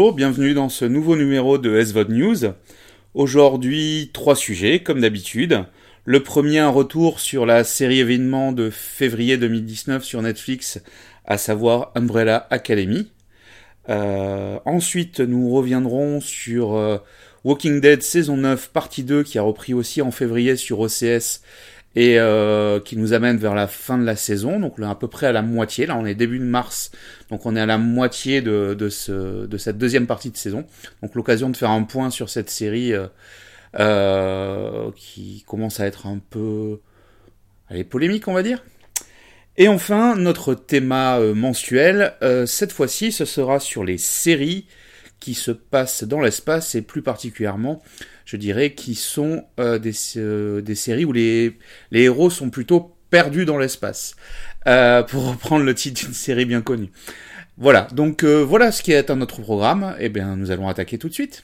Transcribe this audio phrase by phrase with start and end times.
[0.00, 2.54] bonjour, bienvenue dans ce nouveau numéro de SVOD News.
[3.12, 5.66] Aujourd'hui, trois sujets, comme d'habitude.
[6.06, 10.80] Le premier, un retour sur la série événement de février 2019 sur Netflix,
[11.26, 13.12] à savoir Umbrella Academy.
[13.90, 16.96] Euh, ensuite, nous reviendrons sur euh,
[17.44, 21.42] Walking Dead saison 9, partie 2, qui a repris aussi en février sur OCS
[21.96, 25.26] et euh, qui nous amène vers la fin de la saison, donc à peu près
[25.26, 25.86] à la moitié.
[25.86, 26.92] Là, on est début de mars,
[27.30, 30.66] donc on est à la moitié de, de, ce, de cette deuxième partie de saison.
[31.02, 33.08] Donc l'occasion de faire un point sur cette série euh,
[33.78, 36.80] euh, qui commence à être un peu,
[37.68, 38.62] allez, polémique, on va dire.
[39.56, 40.94] Et enfin, notre thème
[41.34, 42.14] mensuel,
[42.46, 44.66] cette fois-ci, ce sera sur les séries
[45.18, 47.82] qui se passent dans l'espace et plus particulièrement
[48.30, 51.58] je dirais, qui sont euh, des, euh, des, séries où les,
[51.90, 54.14] les, héros sont plutôt perdus dans l'espace,
[54.68, 56.90] euh, pour reprendre le titre d'une série bien connue.
[57.56, 60.96] Voilà, donc voilà ce qui est à notre programme, et eh bien nous allons attaquer
[60.96, 61.42] tout de suite.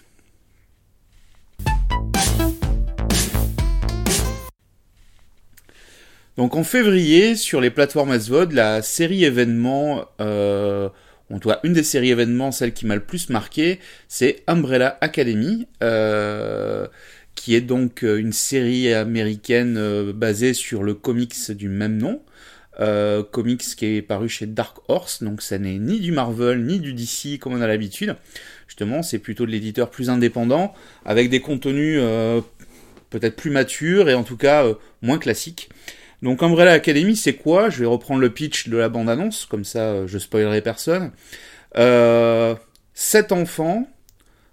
[6.37, 10.05] Donc en février, sur les plateformes SVOD, la série événement
[11.31, 15.67] on doit une des séries événements, celle qui m'a le plus marqué, c'est Umbrella Academy,
[15.83, 16.87] euh,
[17.35, 22.23] qui est donc euh, une série américaine euh, basée sur le comics du même nom.
[23.33, 26.93] comics qui est paru chez Dark Horse, donc ça n'est ni du Marvel ni du
[26.93, 28.17] DC comme on a l'habitude.
[28.69, 30.75] Justement, c'est plutôt de l'éditeur plus indépendant,
[31.05, 31.99] avec des contenus
[33.11, 34.67] peut-être plus matures et en tout cas
[35.01, 35.71] moins classiques.
[36.23, 37.71] Donc Umbrella Academy, c'est quoi?
[37.71, 41.13] Je vais reprendre le pitch de la bande-annonce, comme ça euh, je spoilerai personne.
[41.77, 42.55] Euh,
[42.95, 43.89] sept enfants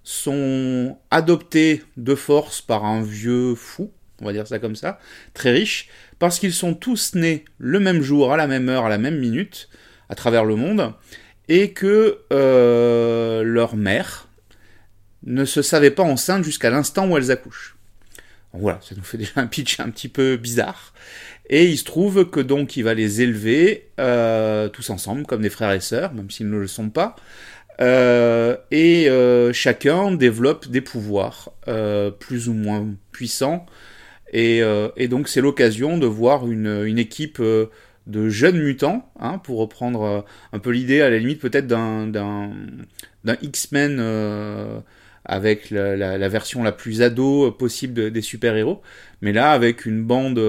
[0.03, 3.91] sont adoptés de force par un vieux fou,
[4.21, 4.99] on va dire ça comme ça,
[5.33, 8.89] très riche, parce qu'ils sont tous nés le même jour, à la même heure, à
[8.89, 9.69] la même minute,
[10.09, 10.93] à travers le monde,
[11.47, 14.27] et que euh, leur mère
[15.25, 17.77] ne se savait pas enceinte jusqu'à l'instant où elles accouchent.
[18.51, 20.93] voilà, ça nous fait déjà un pitch un petit peu bizarre.
[21.55, 25.51] Et il se trouve que donc il va les élever euh, tous ensemble, comme des
[25.51, 27.15] frères et sœurs, même s'ils ne le sont pas.
[27.79, 31.51] Euh, et euh, chacun développe des pouvoirs
[32.17, 33.67] plus ou moins puissants.
[34.31, 34.63] Et,
[35.07, 40.71] donc c'est l'occasion de voir une, équipe de jeunes mutants, hein, pour reprendre un peu
[40.71, 42.51] l'idée à la limite peut-être d'un,
[43.43, 44.81] X-Men
[45.23, 48.81] avec la, version la plus ado possible des super-héros,
[49.21, 50.39] mais là avec une bande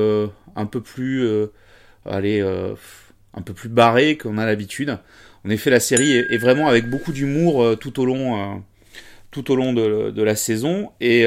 [0.56, 1.52] un peu plus, euh,
[2.04, 2.74] allez, euh,
[3.34, 4.98] un peu plus barrée qu'on a l'habitude.
[5.44, 8.62] En effet, la série est, vraiment avec beaucoup d'humour tout au long,
[9.30, 11.26] tout au long de, la saison et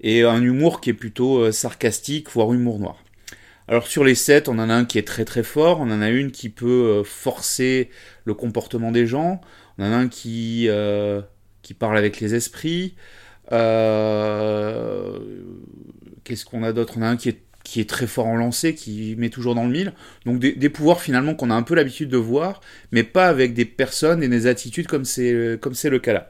[0.00, 3.02] et un humour qui est plutôt sarcastique, voire humour noir.
[3.68, 6.02] Alors sur les sept, on en a un qui est très très fort, on en
[6.02, 7.88] a une qui peut forcer
[8.26, 9.40] le comportement des gens,
[9.78, 10.68] on en a un qui
[11.62, 12.96] qui parle avec les esprits.
[13.50, 15.18] Euh,
[16.24, 16.94] qu'est-ce qu'on a d'autre?
[16.96, 19.64] On a un qui est, qui est très fort en lancer, qui met toujours dans
[19.64, 19.92] le mille.
[20.26, 23.64] Donc des, pouvoirs finalement qu'on a un peu l'habitude de voir, mais pas avec des
[23.64, 26.28] personnes et des attitudes comme c'est c'est le cas là.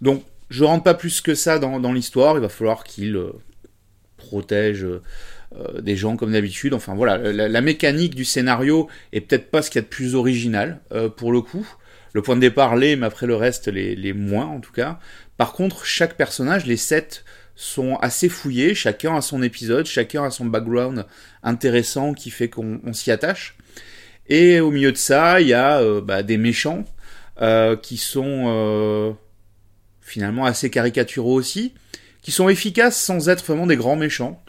[0.00, 2.36] Donc je rentre pas plus que ça dans, l'histoire.
[2.36, 3.32] Il va falloir qu'il euh,
[4.16, 4.84] protège.
[4.84, 5.00] Euh,
[5.82, 6.72] des gens comme d'habitude.
[6.72, 10.14] Enfin voilà, la, mécanique du scénario est peut-être pas ce qu'il y a de plus
[10.14, 10.80] original
[11.18, 11.66] pour le coup.
[12.14, 14.98] Le point de départ l'est, mais après le reste les, les moins en tout cas.
[15.36, 17.24] Par contre, chaque personnage, les sept,
[17.62, 21.06] sont assez fouillés, chacun a son épisode, chacun a son background
[21.44, 23.56] intéressant qui fait qu'on s'y attache.
[24.28, 26.84] Et au milieu de ça, il y a euh, bah, des méchants
[27.40, 29.12] euh, qui sont euh,
[30.00, 31.72] finalement assez caricaturaux aussi,
[32.20, 34.42] qui sont efficaces sans être vraiment des grands méchants.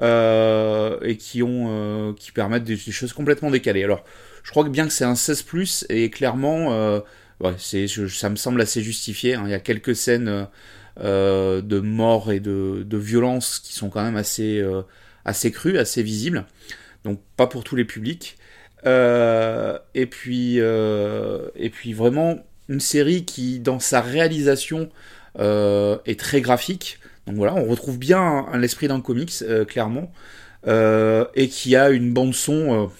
[0.00, 3.82] et qui ont qui permettent des, choses complètement décalées.
[3.84, 4.04] Alors,
[4.44, 7.02] je crois que bien que c'est un 16 plus et clairement,
[7.58, 9.34] c'est, ça me semble assez justifié.
[9.34, 9.42] Hein.
[9.46, 10.48] Il y a quelques scènes
[11.00, 14.82] de mort et de, de, violence qui sont quand même assez euh,
[15.24, 16.44] assez crues, assez visibles.
[17.04, 18.36] Donc pas pour tous les publics.
[18.84, 24.90] Euh, et puis euh, et puis vraiment une série qui dans sa réalisation
[25.38, 26.98] est très graphique.
[27.26, 29.32] Donc voilà, on retrouve bien l'esprit d'un comics
[29.68, 30.12] clairement.
[30.66, 32.90] et qui a une bande son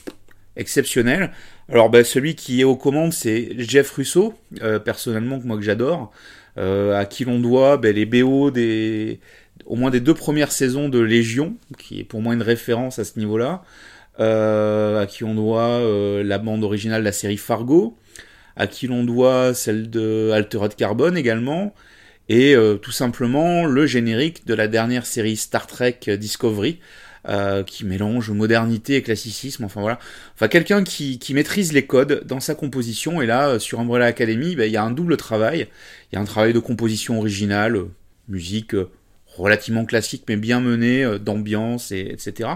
[0.56, 1.30] exceptionnel.
[1.68, 6.00] Alors ben, celui qui est aux commandes, c'est Jeff Russo, euh, personnellement, moi que j'adore,
[6.00, 6.10] euh,
[6.56, 9.20] à qui l'on doit ben, les BO des
[9.66, 13.04] au moins des deux premières saisons de Légion, qui est pour moi une référence à
[13.04, 13.62] ce niveau-là,
[14.20, 15.80] euh, à qui on doit
[16.22, 17.96] la bande originale de la série Fargo,
[18.56, 21.74] à qui l'on doit celle de Altered Carbon également,
[22.28, 26.80] et tout simplement le générique de la dernière série Star Trek Discovery,
[27.28, 29.64] euh, qui mélange modernité et classicisme.
[29.64, 29.98] Enfin voilà,
[30.34, 33.22] enfin quelqu'un qui, qui maîtrise les codes dans sa composition.
[33.22, 35.68] Et là, sur Umbrella Academy, ben, il y a un double travail.
[36.10, 37.78] Il y a un travail de composition originale,
[38.28, 38.74] musique
[39.36, 42.50] relativement classique mais bien menée, d'ambiance et etc.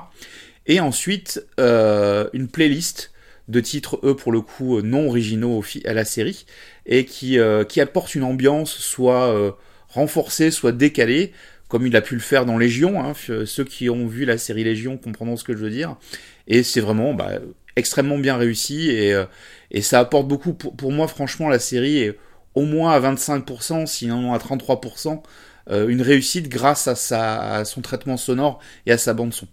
[0.67, 3.13] Et ensuite une playlist
[3.49, 6.45] de titres, eux, pour le coup, non originaux à la série,
[6.85, 7.39] et qui,
[7.69, 9.57] qui apportent une ambiance soit
[9.89, 11.33] renforcée, soit décalée,
[11.69, 13.03] comme il a pu le faire dans Légion.
[13.03, 13.13] Hein,
[13.45, 15.97] ceux qui ont vu la série Légion comprendront ce que je veux dire.
[16.47, 17.39] Et c'est vraiment bah,
[17.77, 19.27] extrêmement bien réussi et, euh,
[19.83, 20.55] ça apporte beaucoup.
[20.55, 22.19] Pour, moi, franchement, la série est
[22.55, 25.23] au moins à 25%, sinon à 33%,
[25.71, 29.47] euh, une réussite grâce à, son traitement sonore et à sa bande son.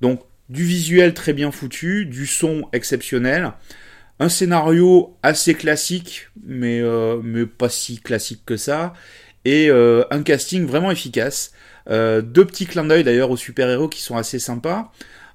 [0.00, 3.52] Donc du visuel très bien foutu, du son exceptionnel,
[4.20, 8.94] un scénario assez classique, mais, euh, mais pas si classique que ça,
[9.46, 11.52] et euh, un casting vraiment efficace.
[11.88, 14.90] Euh, deux petits clins d'œil d'ailleurs aux super-héros qui sont assez sympas.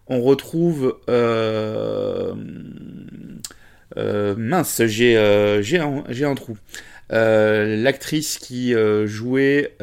[0.07, 2.35] On retrouve euh,
[3.95, 6.57] mince, j'ai un, un, trou.
[7.09, 8.73] L'actrice qui
[9.05, 9.77] jouait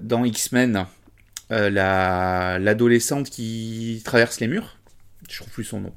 [0.00, 0.84] dans X-Men,
[1.50, 4.78] l'adolescente qui traverse les murs.
[5.28, 5.92] Je trouve plus son nom.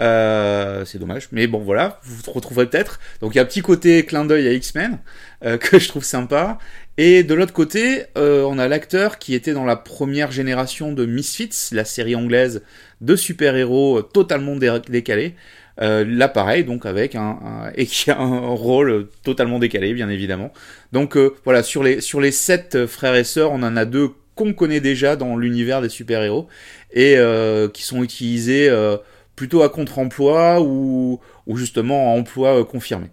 [0.00, 3.00] Euh, c'est dommage, mais bon voilà, vous vous retrouverez peut-être.
[3.20, 4.98] Donc il y a un petit côté clin d'œil à X-Men
[5.44, 6.58] euh, que je trouve sympa.
[6.96, 11.06] Et de l'autre côté, euh, on a l'acteur qui était dans la première génération de
[11.06, 12.62] Misfits, la série anglaise
[13.00, 15.34] de super-héros totalement décalé.
[15.78, 20.52] là pareil, donc avec un, et qui a un rôle totalement décalé, bien évidemment.
[20.92, 24.52] Donc voilà, sur les sur les sept frères et sœurs, on en a deux qu'on
[24.52, 26.48] connaît déjà dans l'univers des super-héros
[26.92, 27.16] et
[27.72, 28.68] qui sont utilisés
[29.38, 33.06] plutôt à contre-emploi ou, ou justement à emploi euh, confirmé.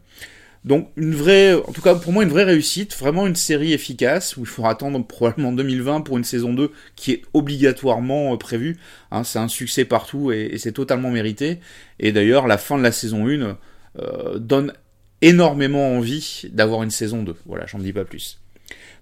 [0.63, 4.35] Donc une vraie, en tout cas pour moi une vraie réussite, vraiment une série efficace
[4.35, 8.77] où il faudra attendre probablement 2020 pour une saison 2 qui est obligatoirement euh, prévue.
[9.11, 11.59] Hein, c'est un succès partout et, c'est totalement mérité.
[11.99, 13.55] Et d'ailleurs la fin de la saison 1
[13.99, 14.73] euh, donne
[15.21, 17.35] énormément envie d'avoir une saison 2.
[17.45, 18.39] Voilà, j'en dis pas plus.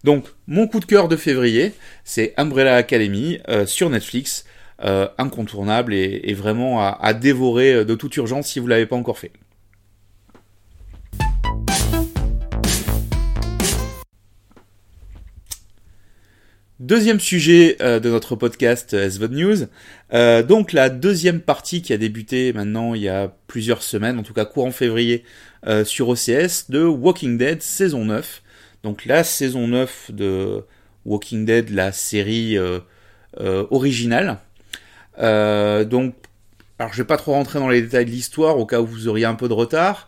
[0.04, 1.72] Donc mon coup de cœur de février,
[2.04, 4.44] c'est Umbrella Academy sur Netflix.
[4.82, 9.20] Euh, incontournable et, vraiment à, dévorer euh, de toute urgence si vous l'avez pas encore
[9.20, 9.32] fait.
[16.80, 19.58] Deuxième sujet euh, de notre podcast SVOD News.
[20.48, 24.34] donc la deuxième partie qui a débuté maintenant il y a plusieurs semaines, en tout
[24.34, 25.24] cas courant février,
[25.86, 28.42] sur OCS de Walking Dead saison 9.
[28.82, 30.66] Donc la saison 9 de
[31.06, 32.58] Walking Dead, la série
[33.38, 34.40] originale,
[35.18, 36.16] donc,
[36.80, 39.08] alors je vais pas trop rentrer dans les détails de l'histoire au cas où vous
[39.08, 40.08] auriez un peu de retard.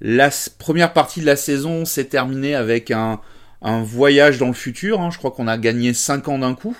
[0.00, 3.20] La première partie de la saison s'est terminée avec un,
[3.62, 5.00] un, voyage dans le futur.
[5.00, 5.10] Hein.
[5.10, 6.76] Je crois qu'on a gagné 5 ans d'un coup.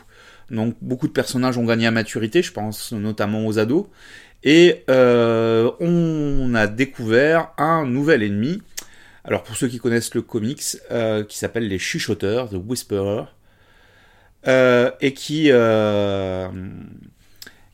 [0.50, 3.86] Donc beaucoup de personnages ont gagné à maturité, je pense notamment aux ados.
[4.42, 8.62] Et euh, on a découvert un nouvel ennemi.
[9.24, 13.24] Alors pour ceux qui connaissent le comics, euh, qui s'appelle les chuchoteurs, The Whisperer,
[14.48, 16.48] euh, et qui euh,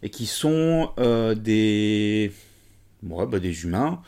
[0.07, 2.31] et qui sont euh, des,
[3.03, 4.01] bah, des humains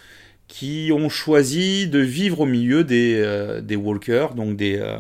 [0.47, 4.97] qui ont choisi de vivre au milieu des, euh, walkers, donc euh,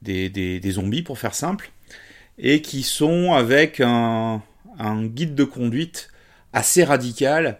[0.00, 1.72] des, des, zombies pour faire simple,
[2.38, 4.40] et qui sont avec un,
[4.78, 6.10] un guide de conduite
[6.52, 7.58] assez radical,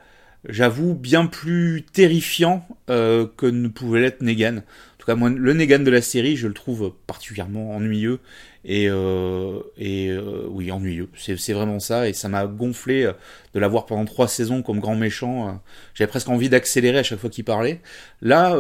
[0.49, 4.63] j'avoue bien plus terrifiant que ne pouvait l'être Negan.
[5.03, 8.21] Tout cas, moi, le Negan de la série, je le trouve particulièrement ennuyeux
[8.65, 11.09] et, euh, et euh, oui, ennuyeux.
[11.17, 12.09] C'est vraiment ça.
[12.09, 13.13] Et ça m'a gonflé euh,
[13.53, 15.49] de l'avoir pendant trois saisons comme grand méchant.
[15.49, 15.53] Euh.
[15.95, 17.81] J'avais presque envie d'accélérer à chaque fois qu'il parlait.
[18.21, 18.57] Là,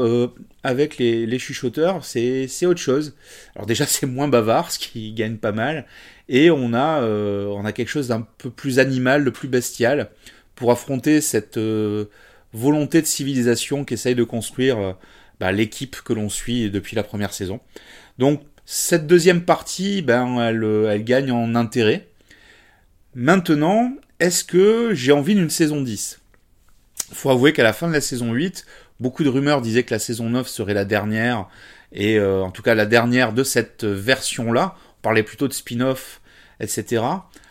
[0.64, 3.14] avec les, les chuchoteurs, c'est autre chose.
[3.54, 5.86] Alors déjà, c'est moins bavard, ce qui gagne pas mal.
[6.28, 10.10] Et on a, on a quelque chose d'un peu plus animal, de plus bestial,
[10.56, 11.60] pour affronter cette
[12.52, 14.96] volonté de civilisation qu'essaye de construire
[15.42, 17.58] bah, l'équipe que l'on suit depuis la première saison.
[18.16, 22.06] Donc cette deuxième partie, ben, elle, elle gagne en intérêt.
[23.16, 26.20] Maintenant, est-ce que j'ai envie d'une saison 10
[27.12, 28.64] Faut avouer qu'à la fin de la saison 8,
[29.00, 31.48] beaucoup de rumeurs disaient que la saison 9 serait la dernière,
[31.90, 34.76] et euh, en tout cas la dernière de cette version-là.
[35.00, 36.20] On parlait plutôt de spin-off,
[36.60, 37.02] etc.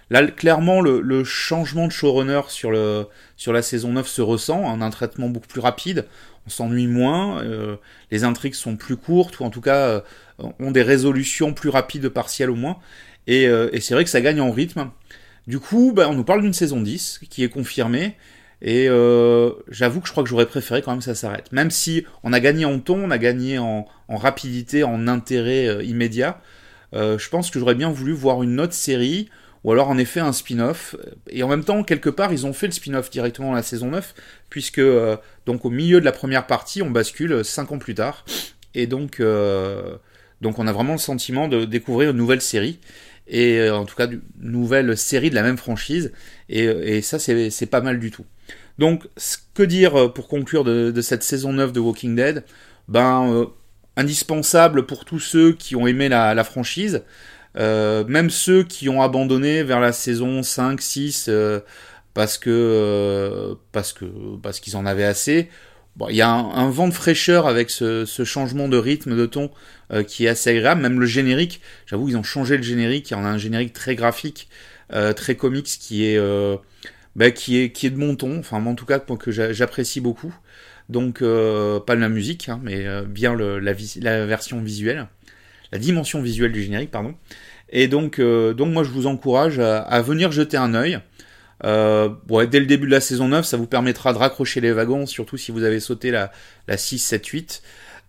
[0.10, 4.82] Là, clairement, le, changement de showrunner sur, le, sur la saison 9 se ressent, en
[4.82, 6.06] un traitement beaucoup plus rapide.
[6.48, 7.76] On s'ennuie moins, euh,
[8.10, 10.02] les intrigues sont plus courtes, ou en tout cas euh,
[10.60, 12.78] ont des résolutions plus rapides, partielles au moins.
[13.30, 14.90] Euh, et, c'est vrai que ça gagne en rythme.
[15.48, 18.16] Du coup, bah, on nous parle d'une saison 10 qui est confirmée.
[18.64, 18.86] Et
[19.70, 21.52] j'avoue que je crois que j'aurais préféré quand même que ça s'arrête.
[21.52, 26.40] Même si on a gagné en ton, on a gagné en, rapidité, en intérêt immédiat.
[26.94, 29.32] je pense que j'aurais bien voulu voir une autre série
[29.64, 30.96] ou alors en effet un spin-off.
[31.30, 33.92] Et en même temps, quelque part, ils ont fait le spin-off directement dans la saison
[33.92, 34.14] 9,
[34.50, 38.26] puisque euh, donc au milieu de la première partie, on bascule 5 ans plus tard.
[38.74, 39.98] Et donc, euh,
[40.42, 42.80] donc on a vraiment le sentiment de découvrir une nouvelle série.
[43.28, 46.12] Et euh, en tout cas, une nouvelle série de la même franchise.
[46.50, 48.26] Et, ça, c'est pas mal du tout.
[48.78, 49.08] Donc,
[49.54, 52.44] que dire pour conclure de, cette saison 9 de Walking Dead?
[52.88, 53.48] Ben,
[53.96, 57.04] indispensable pour tous ceux qui ont aimé la franchise.
[57.58, 61.60] Euh, même ceux qui ont abandonné vers la saison 5, 6, euh,
[62.14, 64.06] parce que euh, parce que
[64.42, 65.50] parce qu'ils en avaient assez.
[65.98, 69.26] Bon, il y a un, vent de fraîcheur avec ce, ce, changement de rythme, de
[69.26, 69.52] ton,
[70.08, 70.82] qui est assez agréable.
[70.82, 73.12] Même le générique, j'avoue, ils ont changé le générique.
[73.12, 74.48] Il y en a un générique très graphique,
[74.90, 76.20] très comics, qui est
[77.18, 78.40] bah, qui est qui est de mon ton.
[78.40, 80.34] Enfin, en tout cas, que j'apprécie beaucoup.
[80.88, 85.08] Donc, pas la musique, hein, mais bien le, la, la version visuelle
[85.72, 87.16] la dimension visuelle du générique, pardon.
[87.70, 91.00] Et donc, euh, donc moi je vous encourage à, venir jeter un œil.
[91.64, 92.10] Euh,
[92.50, 95.38] dès le début de la saison 9, ça vous permettra de raccrocher les wagons, surtout
[95.38, 96.32] si vous avez sauté la,
[96.68, 97.62] la 6, 7, 8.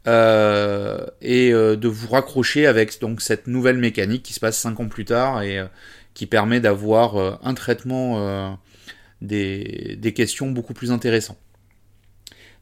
[0.08, 4.80] Euh, et euh, de vous raccrocher avec donc cette nouvelle mécanique qui se passe 5
[4.80, 5.64] ans plus tard et
[6.14, 8.58] qui permet d'avoir un traitement
[9.20, 11.38] des, des questions beaucoup plus intéressant.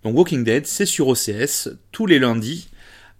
[0.02, 2.70] Donc Walking Dead, c'est sur OCS tous les lundis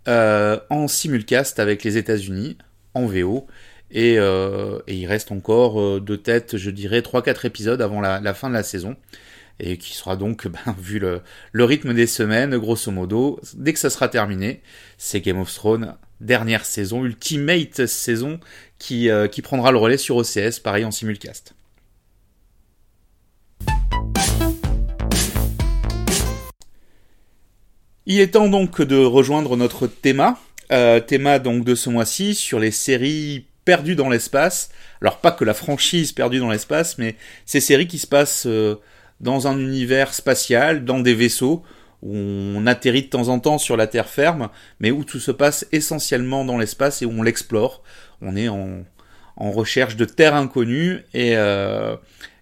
[0.07, 2.57] en simulcast avec les États-Unis,
[2.95, 3.47] en VO.
[3.91, 8.35] Et, euh, et, il reste encore euh, de tête, je dirais, 3-4 épisodes avant la,
[8.35, 8.97] fin de la saison.
[9.59, 13.79] Et qui sera donc, ben, vu le, le, rythme des semaines, grosso modo, dès que
[13.79, 14.63] ça sera terminé,
[14.97, 18.39] c'est Game of Thrones, dernière saison, ultimate saison,
[18.79, 21.55] qui, qui prendra le relais sur OCS, pareil en simulcast.
[28.13, 30.35] Il est temps donc de rejoindre notre thème,
[30.73, 34.71] euh, thème donc de ce mois-ci sur les séries perdues dans l'espace.
[35.01, 37.15] Alors pas que la franchise perdue dans l'espace, mais
[37.47, 38.81] ces séries qui se passent euh,
[39.21, 41.63] dans un univers spatial, dans des vaisseaux,
[42.03, 44.49] où on atterrit de temps en temps sur la terre ferme,
[44.81, 47.81] mais où tout se passe essentiellement dans l'espace et où on l'explore.
[48.23, 48.83] On est en,
[49.37, 51.95] recherche de terres inconnues et, euh,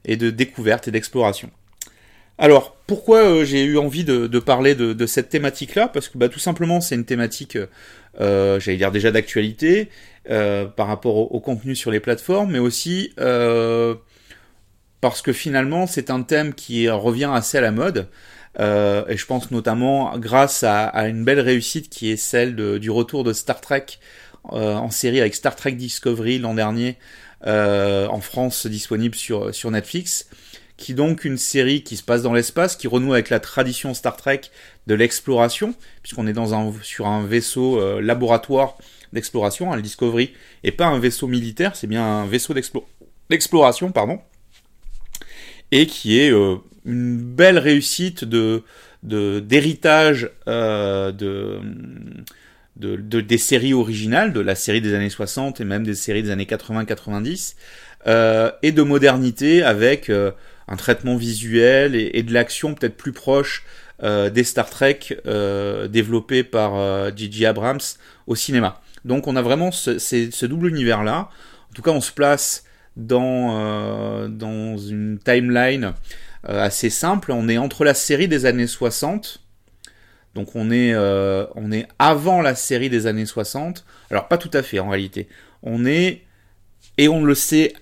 [0.06, 1.50] et de découverte et d'exploration.
[2.38, 5.88] Alors, pourquoi euh, j'ai eu envie de, parler de, cette thématique-là?
[5.88, 7.58] Parce que bah, tout simplement, c'est une thématique,
[8.20, 9.90] euh, j'allais dire déjà d'actualité,
[10.30, 13.12] euh, par rapport au, contenu sur les plateformes, mais aussi
[15.00, 18.08] parce que finalement, c'est un thème qui revient assez à la mode.
[18.58, 23.32] et je pense notamment grâce à, une belle réussite qui est celle du retour de
[23.32, 23.86] Star Trek
[24.44, 26.98] en série avec Star Trek Discovery l'an dernier
[27.44, 30.28] en France disponible sur Netflix
[30.78, 34.16] qui donc une série qui se passe dans l'espace, qui renoue avec la tradition Star
[34.16, 34.42] Trek
[34.86, 38.78] de l'exploration, puisqu'on est dans un, sur un vaisseau euh, laboratoire
[39.12, 40.32] d'exploration, le Discovery,
[40.64, 42.54] et pas un vaisseau militaire, c'est bien un vaisseau
[43.28, 44.20] d'exploration, pardon,
[45.72, 46.56] et qui est euh,
[46.86, 48.62] une belle réussite de
[49.04, 51.60] d'héritage euh, de,
[52.74, 56.24] de, de, des séries originales, de la série des années 60 et même des séries
[56.24, 57.54] des années 80-90,
[58.08, 60.10] euh, et de modernité avec
[60.68, 63.64] un traitement visuel et, de l'action peut-être plus proche
[64.02, 67.46] euh, des Star Trek euh, développés par J.J.
[67.46, 67.80] Euh, Abrams
[68.26, 68.80] au cinéma.
[69.04, 71.30] Donc on a vraiment ce, ce double univers-là.
[71.70, 72.64] En tout cas, on se place
[72.96, 75.94] dans, dans une timeline
[76.44, 77.32] assez simple.
[77.32, 79.40] On est entre la série des années 60,
[80.34, 83.84] donc on est, on est avant la série des années 60.
[84.10, 85.28] Alors pas tout à fait en réalité.
[85.62, 86.22] On est,
[86.96, 87.74] et on le sait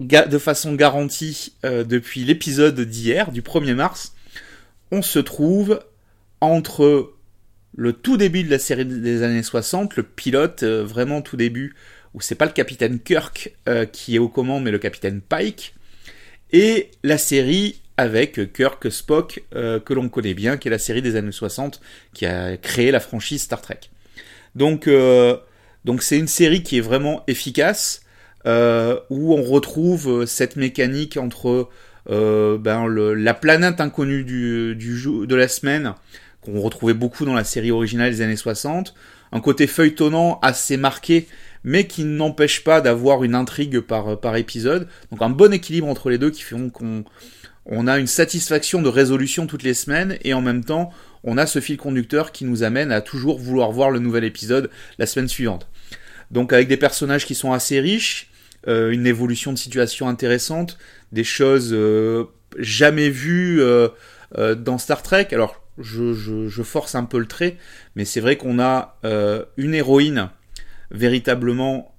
[0.00, 4.14] de façon garantie euh, depuis l'épisode d'hier, du 1er mars,
[4.90, 5.80] on se trouve
[6.40, 7.12] entre
[7.76, 11.74] le tout début de la série des années 60, le pilote euh, vraiment tout début,
[12.12, 15.74] où c'est pas le capitaine Kirk euh, qui est aux commandes, mais le capitaine Pike,
[16.52, 21.14] et la série avec Kirk Spock que l'on connaît bien, qui est la série des
[21.14, 21.80] années 60
[22.12, 23.78] qui a créé la franchise Star Trek.
[24.56, 24.88] Donc
[25.84, 28.03] donc c'est une série qui est vraiment efficace,
[28.46, 31.68] euh, où on retrouve euh, cette mécanique entre
[32.10, 35.94] euh, ben, le, la planète inconnue du, du de la semaine,
[36.42, 38.94] qu'on retrouvait beaucoup dans la série originale des années 60,
[39.32, 41.26] un côté feuilletonnant assez marqué,
[41.64, 44.88] mais qui n'empêche pas d'avoir une intrigue par, par épisode.
[45.10, 47.04] Donc un bon équilibre entre les deux qui font qu'on
[47.66, 50.90] on a une satisfaction de résolution toutes les semaines et en même temps
[51.22, 54.70] on a ce fil conducteur qui nous amène à toujours vouloir voir le nouvel épisode
[54.98, 55.66] la semaine suivante.
[56.30, 58.28] Donc avec des personnages qui sont assez riches,
[58.66, 60.78] euh, une évolution de situation intéressante,
[61.12, 62.24] des choses euh,
[62.58, 63.88] jamais vues euh,
[64.56, 65.28] dans Star Trek.
[65.32, 67.58] Alors, je, je, je, force un peu le trait,
[67.94, 68.96] mais c'est vrai qu'on a
[69.56, 70.30] une héroïne
[70.92, 71.96] véritablement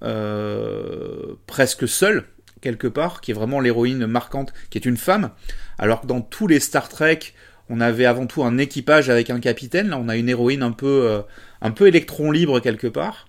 [1.46, 2.24] presque seule
[2.62, 5.30] quelque part, qui est vraiment l'héroïne marquante, qui est une femme,
[5.78, 7.20] alors que dans tous les Star Trek,
[7.68, 9.88] on avait avant tout un équipage avec un capitaine.
[9.90, 11.22] Là, on a une héroïne un peu,
[11.60, 13.25] un peu électron libre quelque part.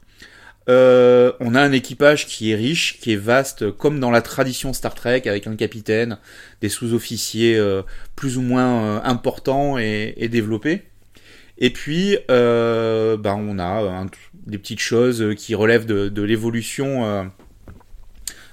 [0.70, 4.74] Euh, on a un équipage qui est riche, qui est vaste, comme dans la tradition
[4.74, 6.18] Star Trek, avec un capitaine,
[6.62, 7.84] des sous-officiers euh,
[8.16, 10.84] plus ou moins euh, importants et, développés.
[11.58, 14.06] Et puis, ben, on a
[14.46, 17.32] des petites choses qui relèvent de, l'évolution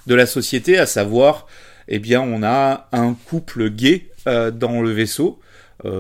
[0.07, 1.47] de la société, à savoir,
[1.89, 5.39] eh bien, on a un couple gay dans le vaisseau,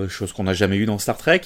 [0.08, 1.42] chose qu'on n'a jamais eu dans Star Trek.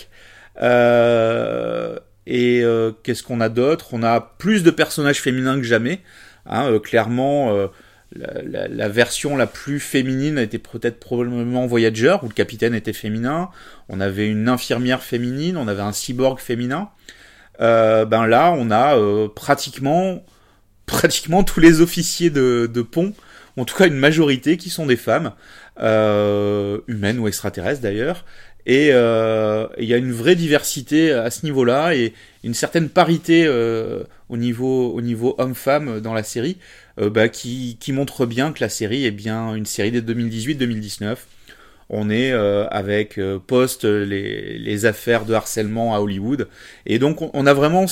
[2.31, 3.89] Et euh, qu'est-ce qu'on a d'autre?
[3.93, 6.03] On a plus de personnages féminins que jamais.
[6.45, 7.69] Hein, euh, clairement, euh,
[8.15, 13.49] la, version la plus féminine était peut-être probablement Voyager, où le capitaine était féminin.
[13.89, 16.91] On avait une infirmière féminine, on avait un cyborg féminin.
[17.59, 20.23] ben là, on a pratiquement,
[20.87, 23.15] pratiquement tous les officiers de, de, pont,
[23.57, 25.33] en tout cas une majorité qui sont des femmes,
[25.79, 28.27] humaines ou extraterrestres d'ailleurs.
[28.69, 32.13] Et euh, il y a une vraie diversité à ce niveau-là et
[32.45, 36.59] une certaine parité euh, au niveau, au niveau homme-femme dans la série
[37.01, 41.17] euh, bah, qui, montre bien que la série est bien une série de 2018-2019.
[41.89, 46.47] On est avec post les, les, affaires de harcèlement à Hollywood.
[46.85, 47.87] Et donc on, a vraiment,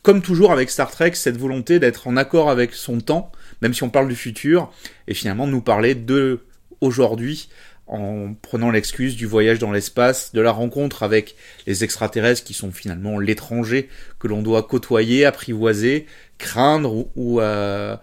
[0.00, 3.82] comme toujours avec Star Trek, cette volonté d'être en accord avec son temps, même si
[3.82, 4.72] on parle du futur,
[5.08, 6.40] et finalement nous parler de
[6.80, 7.50] aujourd'hui
[7.88, 12.70] en prenant l'excuse du voyage dans l'espace, de la rencontre avec les extraterrestres qui sont
[12.70, 17.96] finalement l'étranger que l'on doit côtoyer, apprivoiser, craindre ou, euh,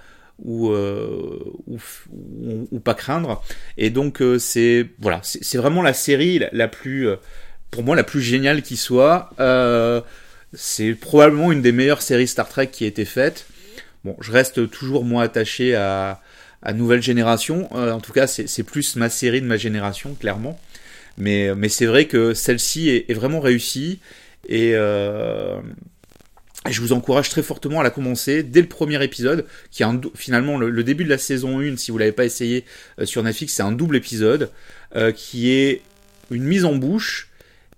[0.47, 3.43] euh, ou, pas craindre.
[3.77, 7.07] Et donc euh, c'est voilà, c'est vraiment la série la, plus,
[7.69, 9.29] pour moi la plus géniale qui soit.
[10.53, 13.45] c'est probablement une des meilleures séries Star Trek qui a été faite.
[14.03, 16.21] Bon, je reste toujours moins attaché à,
[16.65, 17.69] à nouvelle génération.
[17.73, 20.59] Euh, en tout cas, c'est plus ma série de ma génération, clairement.
[21.17, 23.99] Mais, mais c'est vrai que celle-ci est, vraiment réussie.
[24.49, 25.57] Et euh,
[26.69, 30.57] je vous encourage très fortement à la commencer dès le premier épisode, qui est finalement
[30.57, 32.65] le, début de la saison 1, si vous l'avez pas essayé
[32.99, 34.51] euh, sur Netflix, c'est un double épisode,
[35.15, 35.81] qui est
[36.31, 37.29] une mise en bouche,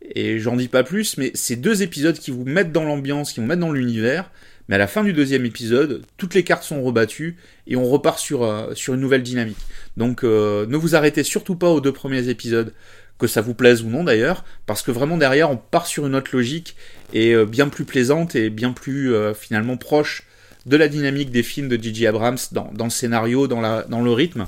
[0.04, 3.40] et j'en dis pas plus, mais c'est deux épisodes qui vous mettent dans l'ambiance, qui
[3.40, 4.30] vous mettent dans l'univers,
[4.68, 8.20] mais à la fin du deuxième épisode, toutes les cartes sont rebattues et on repart
[8.20, 9.58] sur, euh, sur une nouvelle dynamique.
[9.96, 12.74] Donc euh, ne vous arrêtez surtout pas aux deux premiers épisodes,
[13.18, 16.16] que ça vous plaise ou non d'ailleurs, parce que vraiment derrière on part sur une
[16.16, 16.76] autre logique
[17.14, 20.24] et euh, bien plus plaisante et bien plus finalement proche
[20.66, 22.08] de la dynamique des films de J.J.
[22.08, 24.48] Abrams dans, le scénario, dans, la, dans le rythme,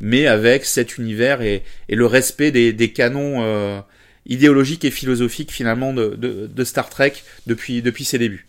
[0.00, 3.82] mais avec cet univers et, et le respect des, des canons
[4.26, 7.14] idéologiques et philosophiques finalement de, de, de Star Trek
[7.46, 8.46] depuis, depuis ses débuts.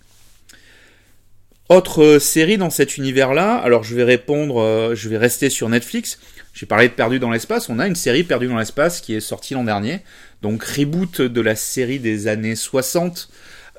[1.67, 5.67] Autre euh, série dans cet univers-là, alors je vais répondre, euh, je vais rester sur
[5.67, 6.19] Netflix.
[6.53, 9.19] J'ai parlé de Perdu dans l'espace, on a une série Perdu dans l'espace qui est
[9.19, 10.01] sortie l'an dernier,
[10.43, 13.29] donc reboot de la série des années 60,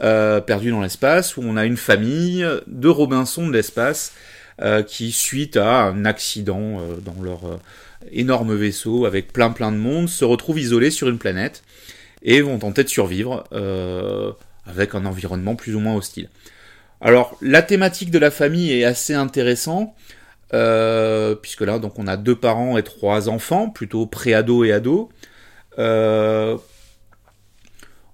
[0.02, 4.12] euh, Perdu dans l'espace, où on a une famille de Robinson de l'espace
[4.86, 7.60] qui, suite à un accident dans leur
[8.10, 11.62] énorme vaisseau avec plein plein de monde, se retrouvent isolés sur une planète
[12.22, 13.44] et vont tenter de survivre
[14.66, 16.30] avec un environnement plus ou moins hostile.
[17.00, 19.94] Alors, la thématique de la famille est assez intéressante,
[20.54, 25.08] euh, puisque là, donc, on a deux parents et trois enfants, plutôt pré-ados et ados.
[25.78, 26.56] Euh,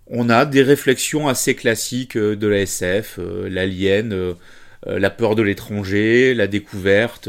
[0.09, 3.19] on a des réflexions assez classiques euh, de la SF,
[3.49, 4.35] l'alien,
[4.85, 7.29] la peur de l'étranger, la découverte,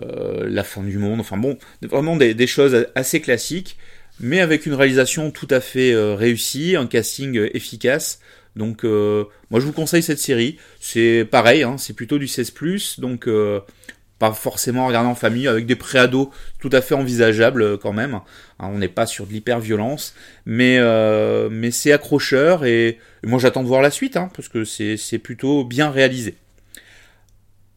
[0.00, 3.78] la fin du monde, enfin bon, vraiment des, choses assez classiques,
[4.18, 8.18] mais avec une réalisation tout à fait réussie, un casting efficace,
[8.56, 10.58] donc euh, moi je vous conseille cette série.
[10.80, 13.60] C'est pareil, hein, c'est plutôt du 16+, donc euh,
[14.18, 18.14] pas forcément regarder en famille, avec des préados tout à fait envisageables euh, quand même.
[18.14, 18.22] Hein,
[18.58, 20.14] on n'est pas sur de l'hyper-violence,
[20.46, 20.80] mais,
[21.50, 25.64] mais c'est accrocheur et, moi j'attends de voir la suite, hein, parce que c'est plutôt
[25.64, 26.36] bien réalisé.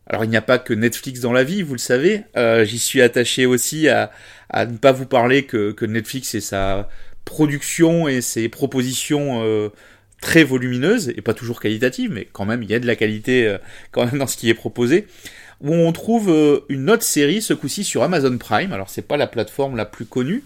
[0.07, 2.23] Alors il n'y a pas que Netflix dans la vie, vous le savez.
[2.63, 4.11] J'y suis attaché aussi à,
[4.49, 6.89] à, ne pas vous parler que, que Netflix et sa
[7.25, 9.69] production et ses propositions
[10.21, 13.47] très volumineuse et pas toujours qualitative, mais quand même il y a de la qualité
[13.47, 13.57] euh,
[13.91, 15.07] quand même dans ce qui est proposé.
[15.61, 18.71] Où on trouve euh, une autre série, ce coup-ci sur Amazon Prime.
[18.71, 20.43] Alors c'est pas la plateforme la plus connue,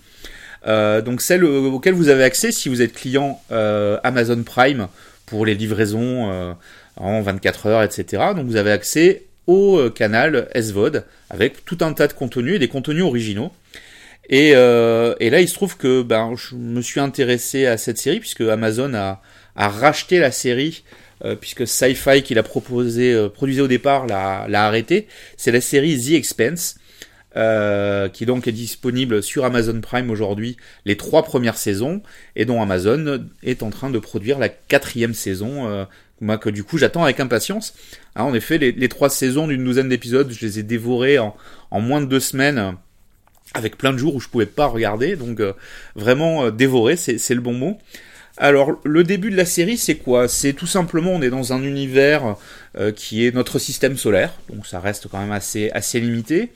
[0.66, 4.88] euh, donc celle auquel vous avez accès si vous êtes client Amazon Prime
[5.26, 6.56] pour les livraisons
[6.96, 8.24] en 24 heures, etc.
[8.36, 12.68] Donc vous avez accès au canal SVOD avec tout un tas de contenus et des
[12.68, 13.52] contenus originaux.
[14.30, 18.20] Et, et là, il se trouve que ben, je me suis intéressé à cette série
[18.20, 19.22] puisque Amazon a,
[19.56, 20.84] a racheté la série
[21.40, 25.08] puisque Sci-Fi qui l'a proposé, produisait au départ, l'a, l'a arrêté.
[25.38, 26.76] C'est la série The Expense.
[28.12, 32.02] qui donc est disponible sur Amazon Prime aujourd'hui les trois premières saisons
[32.36, 35.86] et dont Amazon est en train de produire la quatrième saison
[36.24, 37.76] moi que du coup j'attends avec impatience.
[38.16, 41.36] Hein, en effet, les, trois saisons d'une douzaine d'épisodes, je les ai dévorés en,
[41.72, 42.76] moins de deux semaines,
[43.54, 45.54] avec plein de jours où je pouvais pas regarder, donc euh,
[45.96, 47.78] vraiment euh, dévoré, c'est le bon mot.
[48.38, 50.28] Alors le début de la série c'est quoi?
[50.28, 52.36] C'est tout simplement on est dans un univers
[52.78, 56.52] euh, qui est notre système solaire, donc ça reste quand même assez, assez limité.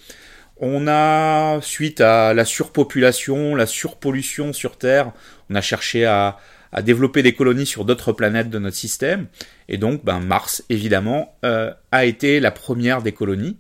[0.60, 5.12] On a, suite à la surpopulation, la surpollution sur Terre,
[5.52, 6.40] on a cherché à,
[6.72, 9.28] à développer des colonies sur d'autres planètes de notre système.
[9.70, 13.58] Et donc, ben, Mars, évidemment, euh, a été la première des colonies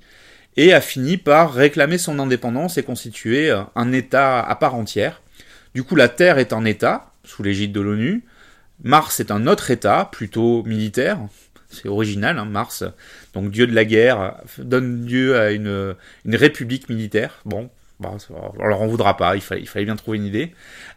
[0.56, 5.22] et a fini par réclamer son indépendance et constituer euh, un État à part entière.
[5.76, 8.24] Du coup, la Terre est un État, sous l'égide de l'ONU.
[8.84, 11.20] Mars est un autre État, plutôt militaire.
[11.70, 12.84] C'est original, hein, Mars,
[13.34, 17.42] donc dieu de la guerre, donne lieu à une, république militaire.
[17.46, 20.54] Bon, on leur en voudra pas, il fallait, bien trouver une idée.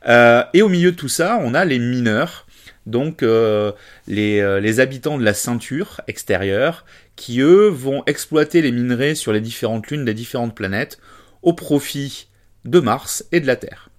[0.06, 2.46] Euh, et au milieu de tout ça, on a les mineurs,
[2.86, 3.72] donc euh,
[4.06, 6.84] les, euh, les, habitants de la ceinture extérieure,
[7.16, 11.00] qui eux vont exploiter les minerais sur les différentes lunes des différentes planètes
[11.42, 12.28] au profit
[12.64, 13.89] de Mars et de la Terre.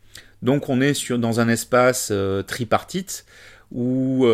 [0.41, 2.11] Donc on est sur, dans un espace
[2.47, 3.25] tripartite
[3.71, 4.25] où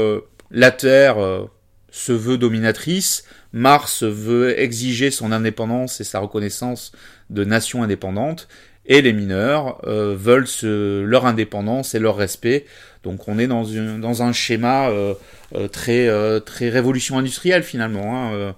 [0.51, 1.47] la Terre
[1.91, 6.91] se veut dominatrice, Mars veut exiger son indépendance et sa reconnaissance
[7.29, 8.47] de nation indépendante,
[8.85, 12.65] et les mineurs euh, veulent leur indépendance et leur respect.
[13.07, 15.13] Donc on est dans, un schéma euh,
[15.55, 16.09] euh, très,
[16.41, 18.33] très révolution industrielle finalement.
[18.33, 18.53] Hein.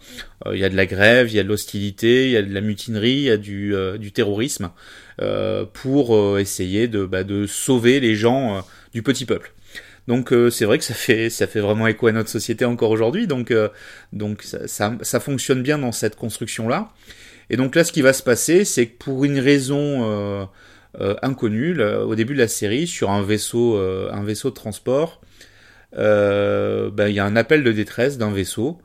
[0.51, 2.51] Il y a de la grève, il y a de l'hostilité, il y a de
[2.51, 4.71] la mutinerie, il y a du, terrorisme
[5.73, 9.53] pour essayer de, bah, de sauver les gens du petit peuple.
[10.07, 13.27] Donc c'est vrai que ça fait vraiment écho à notre société encore aujourd'hui.
[13.27, 13.53] Donc
[14.65, 16.89] ça, fonctionne bien dans cette construction là.
[17.51, 20.49] Et donc là, ce qui va se passer, c'est que pour une raison
[20.99, 25.21] euh, euh, inconnue, au début de la série, sur un vaisseau, euh, un de transport,
[25.93, 28.79] ben, il y a un appel de détresse d'un vaisseau.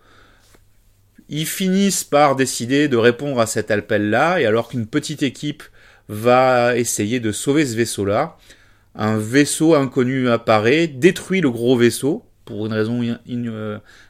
[1.28, 5.62] Ils finissent par décider de répondre à cet appel-là, et alors qu'une petite équipe
[6.08, 8.36] va essayer de sauver ce vaisseau-là,
[8.94, 13.00] un vaisseau inconnu apparaît, détruit le gros vaisseau, pour une raison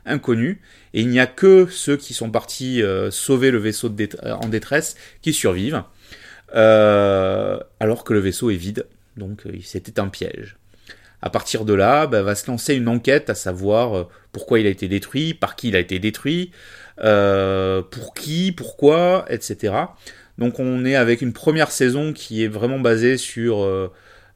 [0.05, 0.61] inconnue,
[0.93, 4.97] et il n'y a que ceux qui sont partis euh, sauver le vaisseau en détresse
[5.23, 5.85] qui survivent,
[6.55, 8.87] euh, alors que le vaisseau est vide,
[9.17, 10.57] donc euh, c'était un piège.
[11.23, 14.71] À partir de là, bah, va se lancer une enquête à savoir pourquoi il a
[14.71, 16.51] été détruit, par qui il a été détruit,
[16.97, 19.75] pour qui, pourquoi, etc.
[20.37, 23.67] Donc on est avec une première saison qui est vraiment basée sur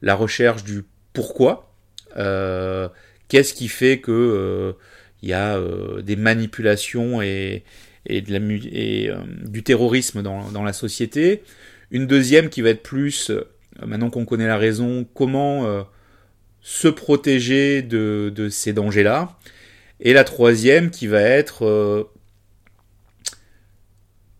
[0.01, 1.71] la recherche du pourquoi.
[2.15, 4.75] Qu'est-ce qui fait que
[5.21, 7.63] il y a euh, des manipulations et,
[8.09, 11.43] euh, du terrorisme dans, la société.
[11.91, 13.43] Une deuxième qui va être plus, euh,
[13.85, 15.85] maintenant qu'on connaît la raison, comment
[16.61, 19.37] se protéger de, ces dangers-là.
[20.01, 22.09] Et la troisième qui va être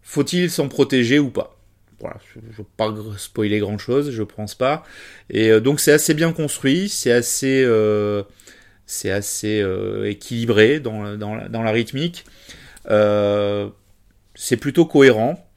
[0.10, 1.56] faut-il s'en protéger ou pas?
[2.00, 4.84] Voilà, je ne veux pas spoiler grand chose, je pense pas.
[5.30, 7.64] Et donc c'est assez bien construit, c'est assez
[9.62, 12.26] euh, équilibré dans, dans, la, rythmique.
[12.90, 13.70] Euh,
[14.34, 15.49] c'est plutôt cohérent.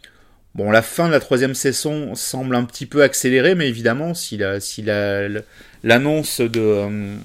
[0.54, 4.36] Bon, la fin de la troisième saison semble un petit peu accélérée, mais évidemment, si
[4.36, 4.58] la,
[5.82, 7.16] l'annonce de,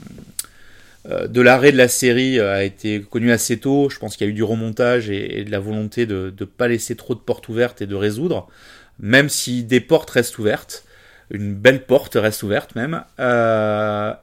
[1.09, 4.29] euh, de l'arrêt de la série a été connue assez tôt, je pense qu'il y
[4.29, 7.49] a eu du remontage et, de la volonté de ne pas laisser trop de portes
[7.49, 8.47] ouvertes et de résoudre,
[8.99, 10.85] même si des portes restent ouvertes,
[11.29, 13.03] une belle porte reste ouverte même,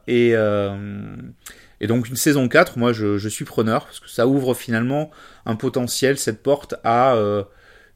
[0.06, 0.34] et
[1.84, 5.10] et donc une saison 4, moi je, suis preneur, parce que ça ouvre finalement
[5.44, 7.42] un potentiel, cette porte, à euh,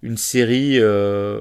[0.03, 1.41] une série euh,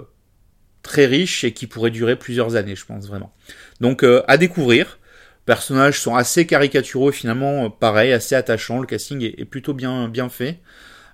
[0.84, 3.34] très riche et qui pourrait durer plusieurs années, je pense vraiment.
[3.82, 5.00] Donc euh, à découvrir.
[5.46, 8.82] Personnages sont assez caricaturaux, finalement pareil, assez attachants.
[8.82, 10.60] Le casting est, plutôt bien, bien fait.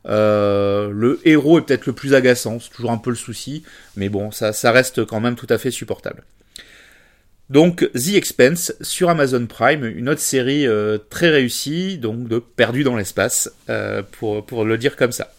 [0.06, 3.62] le héros est peut-être le plus agaçant, c'est toujours un peu le souci,
[3.96, 6.24] mais bon, ça, reste quand même tout à fait supportable.
[7.50, 12.84] Donc The Expense sur Amazon Prime, une autre série euh, très réussie, donc de Perdu
[12.84, 15.32] dans l'espace, euh, pour, pour le dire comme ça.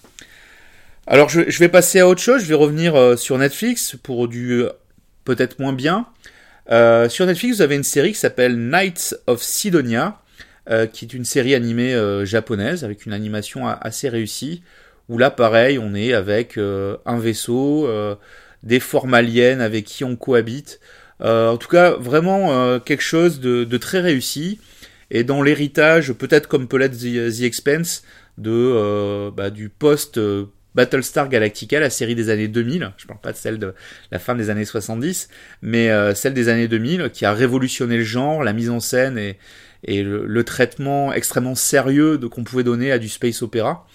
[1.07, 4.64] Alors je, vais passer à autre chose, je vais revenir euh, sur Netflix pour du
[5.25, 6.07] peut-être moins bien.
[7.11, 10.21] sur Netflix, vous avez une série qui s'appelle Knights of Sidonia,
[10.93, 14.62] qui est une série animée japonaise avec une animation assez réussie,
[15.09, 17.88] où là pareil, on est avec un vaisseau,
[18.64, 20.81] des formes aliens avec qui on cohabite.
[21.21, 24.59] Euh, en tout cas, vraiment euh, quelque chose de, très réussi.
[25.11, 28.03] Et dans l'héritage, peut-être comme peut l'être The, Expense,
[28.38, 30.19] de bah, du post
[30.74, 33.74] Battlestar Galactica, la série des années 2000, je parle pas de celle de
[34.10, 35.28] la fin des années 70,
[35.62, 40.02] mais celle des années 2000 qui a révolutionné le genre, la mise en scène et,
[40.02, 43.87] le, traitement extrêmement sérieux qu'on pouvait donner à du space opéra.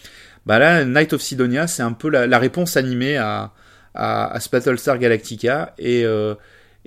[0.45, 3.51] Bah là, Night of Sidonia, c'est un peu la, réponse animée à,
[3.95, 6.35] ce Battlestar Galactica et euh,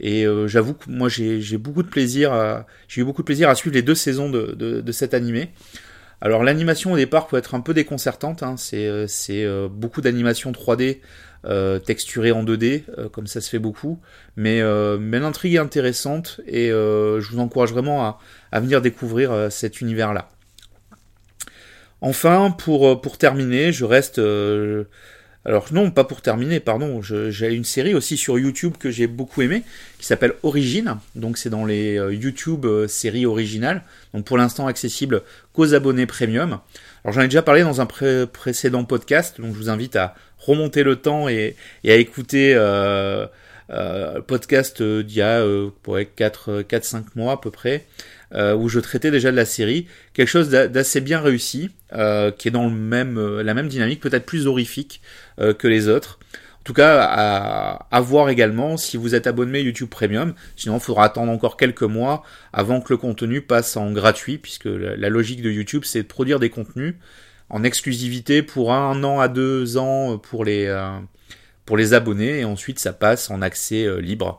[0.02, 3.74] euh, j'avoue que moi j'ai beaucoup de plaisir, j'ai eu beaucoup de plaisir à suivre
[3.74, 5.50] les deux saisons de, de, de cet animé.
[6.24, 8.54] Alors l'animation au départ peut être un peu déconcertante, hein.
[8.56, 11.00] c'est euh, beaucoup d'animation 3D
[11.44, 14.00] euh, texturée en 2D, comme ça se fait beaucoup,
[14.36, 14.62] mais,
[15.00, 18.20] mais l'intrigue est intéressante et je vous encourage vraiment à,
[18.52, 20.30] à venir découvrir cet univers-là.
[22.00, 24.20] Enfin, pour, pour terminer, je reste
[25.44, 29.42] alors non, pas pour terminer, pardon, j'ai une série aussi sur YouTube que j'ai beaucoup
[29.42, 29.64] aimé,
[29.98, 33.82] qui s'appelle Origine, donc c'est dans les euh, YouTube euh, séries originales,
[34.14, 36.60] donc pour l'instant accessible qu'aux abonnés premium.
[37.02, 40.84] Alors j'en ai déjà parlé dans un précédent podcast, donc je vous invite à remonter
[40.84, 43.26] le temps et, à écouter euh,
[43.70, 47.86] euh podcast d'il y a 4-5 mois à peu près,
[48.34, 52.48] euh, où je traitais déjà de la série, quelque chose d'assez bien réussi, euh, qui
[52.48, 55.02] est dans le même, euh, la même dynamique, peut-être plus horrifique
[55.58, 56.18] que les autres.
[56.60, 60.34] En tout cas, à, à, voir également si vous êtes abonné YouTube Premium.
[60.56, 64.66] Sinon, il faudra attendre encore quelques mois avant que le contenu passe en gratuit, puisque
[64.66, 66.94] la, logique de YouTube, c'est de produire des contenus
[67.48, 70.72] en exclusivité pour un an à deux ans pour les,
[71.66, 74.38] pour les abonnés, et ensuite ça passe en accès libre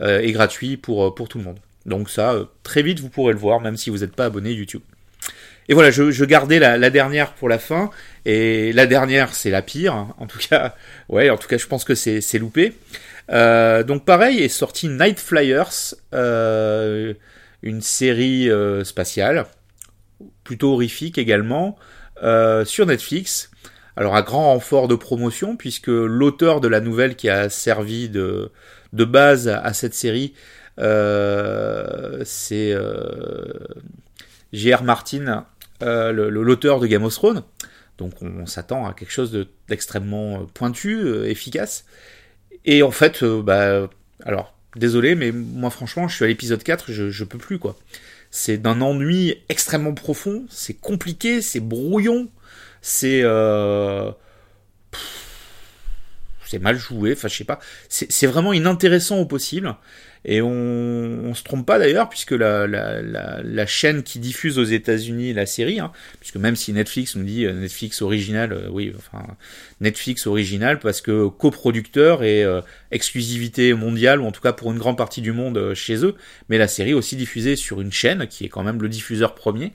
[0.00, 1.58] et gratuit pour, pour tout le monde.
[1.86, 4.52] Donc ça, euh, très vite, vous pourrez le voir, même si vous n'êtes pas abonné
[4.52, 4.82] YouTube.
[5.68, 7.90] Et voilà, je, gardais la, dernière pour la fin,
[8.24, 9.94] et la dernière, c'est la pire.
[9.94, 10.14] Hein.
[10.18, 10.74] En tout cas,
[11.08, 12.74] ouais, en tout cas, je pense que c'est loupé.
[13.30, 17.14] Euh, donc pareil, est sorti Night Flyers, euh,
[17.62, 18.50] une série
[18.84, 19.46] spatiale,
[20.42, 21.78] plutôt horrifique également,
[22.64, 23.50] sur Netflix.
[23.96, 28.50] Alors à grand renfort de promotion, puisque l'auteur de la nouvelle qui a servi de,
[28.92, 30.34] de base à cette série
[30.78, 33.44] c'est euh,
[34.52, 34.82] J.R.
[34.82, 35.46] Martin,
[35.82, 37.42] euh, l'auteur de Game of Thrones.
[37.98, 41.84] Donc on, s'attend à quelque chose d'extrêmement pointu, efficace.
[42.64, 43.88] Et en fait, bah,
[44.24, 47.76] alors, désolé, mais moi franchement, je suis à l'épisode 4, je, je peux plus, quoi.
[48.30, 52.28] C'est d'un ennui extrêmement profond, c'est compliqué, c'est brouillon,
[52.80, 53.22] c'est...
[56.52, 57.60] c'est mal joué, enfin je sais pas.
[57.88, 59.74] C'est vraiment inintéressant au possible.
[60.24, 65.46] Et on, on se trompe pas d'ailleurs, puisque la, chaîne qui diffuse aux États-Unis la
[65.46, 69.24] série, hein, puisque même si Netflix nous dit euh, Netflix original, euh, oui, enfin
[69.80, 72.60] Netflix original, parce que coproducteur et euh,
[72.90, 76.14] exclusivité mondiale, ou en tout cas pour une grande partie du monde chez eux,
[76.50, 79.72] mais la série aussi diffusée sur une chaîne qui est quand même le diffuseur premier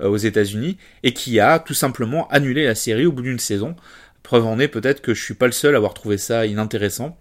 [0.00, 3.76] aux États-Unis et qui a tout simplement annulé la série au bout d'une saison.
[4.22, 7.18] Preuve en est peut-être que je suis pas le seul à avoir trouvé ça inintéressant.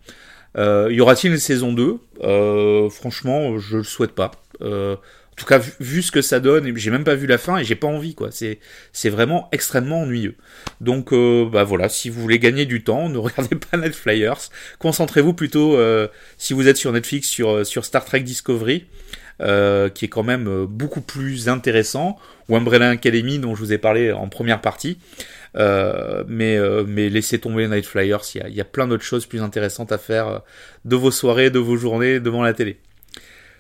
[0.58, 4.32] Euh, y aura-t-il une saison 2 euh, Franchement, je le souhaite pas.
[4.62, 7.58] Euh, en tout cas, vu, ce que ça donne, j'ai même pas vu la fin
[7.58, 8.30] et j'ai pas envie, quoi.
[8.32, 8.60] C'est,
[8.92, 10.36] c'est vraiment extrêmement ennuyeux.
[10.82, 14.50] Donc, bah voilà, si vous voulez gagner du temps, ne regardez pas Netflyers.
[14.78, 15.80] Concentrez-vous plutôt,
[16.38, 18.86] si vous êtes sur Netflix, sur, sur Star Trek Discovery.
[19.40, 24.12] Qui est quand même beaucoup plus intéressant, ou Umbrella Academy dont je vous ai parlé
[24.12, 25.00] en première partie.
[25.58, 29.42] Euh, mais, euh, mais laissez tomber Night Flyers, il y a, plein d'autres choses plus
[29.42, 30.40] intéressantes à faire euh,
[30.86, 32.80] de vos soirées, de vos journées devant la télé.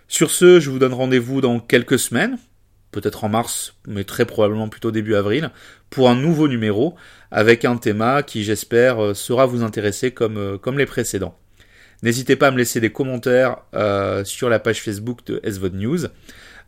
[0.07, 2.37] Sur ce, je vous donne rendez-vous dans quelques semaines,
[2.91, 5.51] peut-être en mars, mais très probablement plutôt début avril,
[5.89, 6.95] pour un nouveau numéro
[7.29, 11.37] avec un thème qui, j'espère, sera vous intéresser comme, comme les précédents.
[12.03, 13.57] N'hésitez pas à me laisser des commentaires
[14.25, 15.99] sur la page Facebook de SVOD News.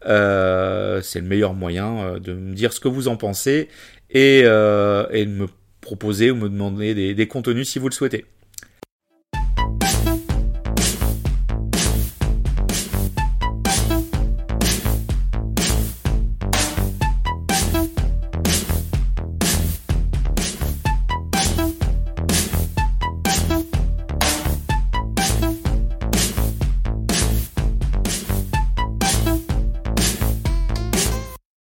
[0.06, 3.68] C'est le meilleur moyen de me dire ce que vous en pensez
[4.14, 5.48] et, euh, et de me
[5.82, 8.26] proposer ou me demander des, des contenus si vous le souhaitez.